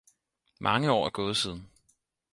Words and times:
Mange 0.59 0.91
år 0.91 1.05
er 1.05 1.09
gået 1.09 1.37
siden. 1.37 1.69